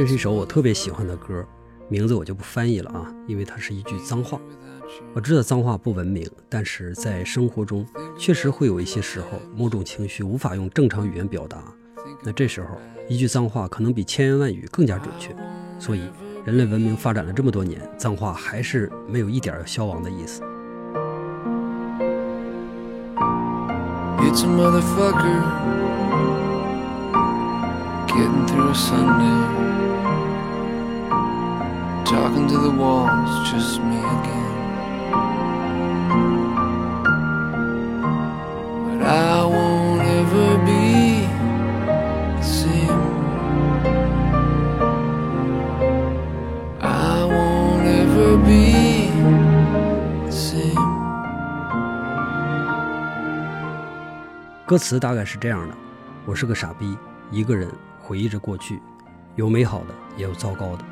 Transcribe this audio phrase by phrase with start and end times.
[0.00, 1.46] 这是一首我特别喜欢的歌，
[1.90, 4.40] 名字我就不翻译了啊，因为它是一句脏话。
[5.12, 7.86] 我知道脏话不文明，但是在生活中
[8.16, 11.62] 确实会有一些时候，某种情绪无法用正常语言表达。
[12.24, 12.68] 那这时候
[13.10, 15.36] 一句脏话可能比千言万语更加准确。
[15.78, 16.08] 所以
[16.46, 20.40] 人类文明发展了这么多年，脏话还是没有一点要消亡的意思。
[24.22, 25.79] It's a motherfucker
[28.09, 29.41] getting through a Sunday.
[32.05, 34.53] Talking to the walls, just me again.
[38.85, 41.27] But I won't ever be
[42.37, 43.01] the same.
[46.81, 49.09] I won't ever be
[50.25, 50.95] the same.
[54.65, 55.75] 歌词大概是这样的：
[56.25, 56.97] 我是个傻逼，
[57.29, 57.69] 一个人
[58.10, 58.80] 回忆着过去，
[59.36, 60.84] 有美好的，也有糟糕的。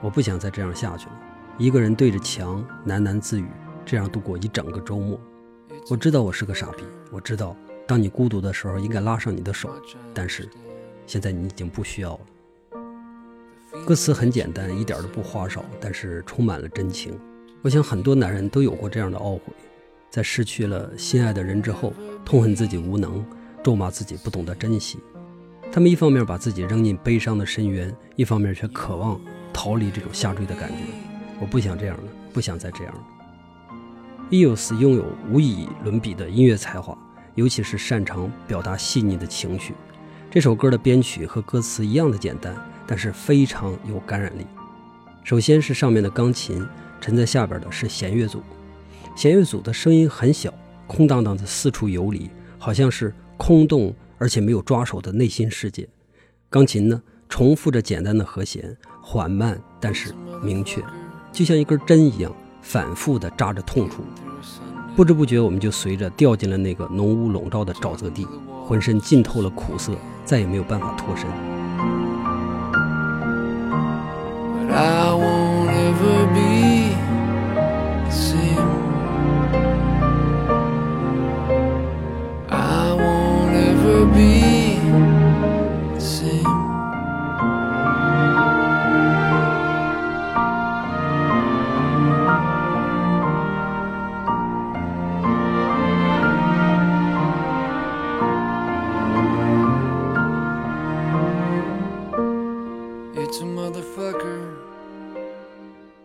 [0.00, 1.12] 我不想再这样下去了，
[1.58, 3.46] 一个人对着墙喃喃自语，
[3.84, 5.20] 这样度过一整个周末。
[5.90, 7.54] 我知道我是个傻逼，我知道
[7.86, 9.68] 当你孤独的时候应该拉上你的手，
[10.14, 10.48] 但是
[11.06, 12.20] 现在你已经不需要了。
[13.84, 17.12] 歌词很简单，一点都不花哨，但是充满了真情。
[17.60, 19.52] 我想很多男人都有过这样的懊悔，
[20.08, 21.92] 在失去了心爱的人之后，
[22.24, 23.22] 痛恨自己无能，
[23.62, 24.98] 咒骂自己不懂得珍惜。
[25.74, 29.18] 他们一方面把自己扔进悲伤的深渊，一方面却渴望
[29.54, 30.76] 逃离这种下坠的感觉。
[31.40, 33.00] 我不想这样了，不想再这样了。
[34.28, 36.96] E.O.S 拥有无以伦比的音乐才华，
[37.36, 39.72] 尤其是擅长表达细腻的情绪。
[40.30, 42.54] 这首歌的编曲和歌词一样的简单，
[42.86, 44.46] 但是非常有感染力。
[45.24, 46.62] 首先是上面的钢琴，
[47.00, 48.42] 沉在下边的是弦乐组。
[49.16, 50.52] 弦乐组的声音很小，
[50.86, 55.88] 空荡荡的四处游离，好像是空洞而且没有抓手的内心世界。
[56.48, 60.80] 钢琴呢，重复着简单的和弦，缓慢但是明确，
[61.32, 64.04] 就像一根针一样，反复的扎着痛处。
[64.94, 68.24] 不知不觉，我们就随着掉进了那个浓雾笼罩的沼泽地，
[68.64, 69.92] 浑身浸透了苦涩，
[70.24, 71.26] 再也没有办法脱身。
[74.54, 76.51] But I won't ever be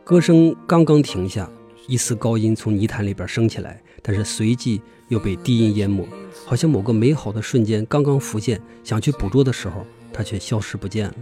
[0.04, 1.50] 歌声刚刚停下，
[1.88, 6.08] 一丝高音从泥潭里边升起来，但是随即又被低音淹没，
[6.46, 11.16] 好像某个美好的瞬间刚刚浮现，想去捕捉的时候，它却消失不见了。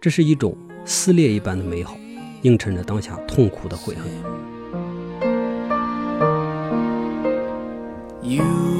[0.00, 1.96] 这是一种撕裂一般的美好，
[2.42, 4.10] 映衬着当下痛苦的悔恨。
[8.22, 8.73] You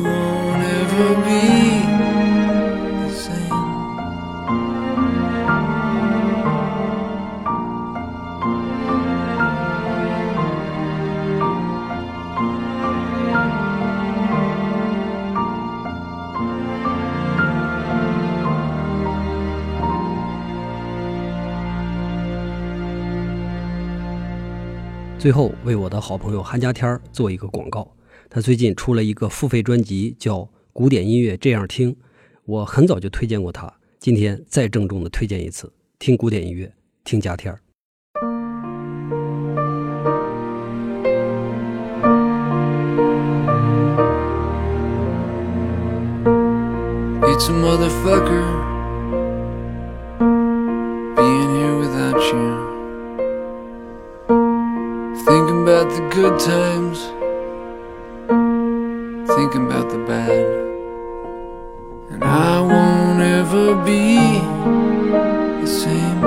[25.24, 27.90] 最后为我的好朋友韩家天儿做一个广告，
[28.28, 30.40] 他最近出了一个付费专辑，叫
[30.74, 31.90] 《古典音乐这样听》，
[32.44, 36.70] 我很早就推荐过他，今天再郑重的推荐一次，听古典音乐，
[37.04, 37.58] 听家天儿。
[47.22, 48.73] It's motherfucker
[56.84, 57.06] times,
[59.28, 60.46] thinking about the bad.
[62.10, 64.18] And I won't ever be
[65.60, 66.18] the same.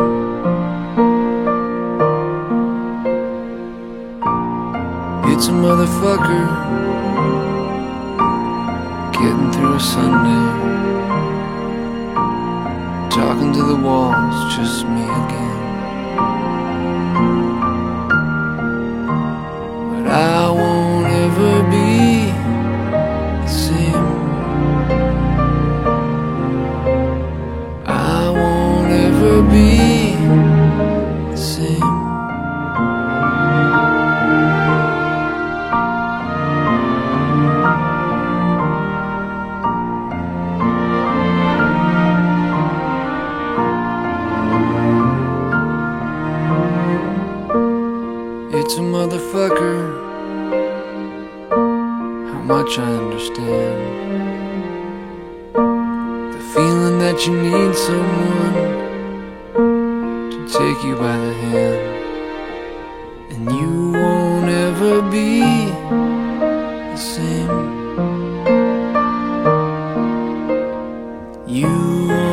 [5.32, 6.48] It's a motherfucker
[9.14, 10.48] getting through a Sunday.
[13.10, 15.58] Talking to the walls, just me again.
[20.10, 20.57] I
[48.50, 49.78] It's a motherfucker.
[52.32, 53.80] How much I understand.
[56.34, 58.54] The feeling that you need someone
[60.32, 61.82] to take you by the hand.
[63.32, 65.42] And you won't ever be
[66.92, 67.78] the same.
[71.46, 72.27] You